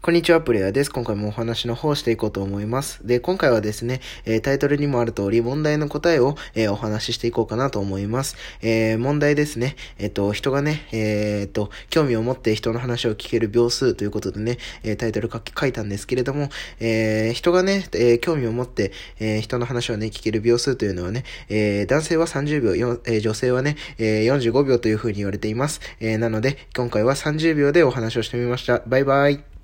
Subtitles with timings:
[0.00, 0.90] こんにちは、プレイヤーです。
[0.92, 3.04] 今回もお話の方していこうと思います。
[3.04, 8.36] で、今回はですね、えータイトルにもある通り、問題の答えを、えーお話ししていこうかなと思います。
[8.62, 9.74] えー問題ですね。
[9.98, 16.48] えっ、と、人がね、えっ、と、興味を持って人の話を聞ける秒数ということでね、えータイトル書き書いたんですけれども、
[16.78, 25.80] えー人がね、えー興味を持って、えー人の話をね、聞ける秒数というのはね、えー男性は30秒、よえ女性はね、えー45秒というふうに言われています。
[25.98, 28.82] えーなので、今回は30秒でお話をしてみました。
[28.86, 29.48] バイバイ。